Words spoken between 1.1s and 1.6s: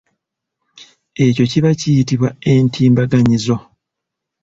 Ekyo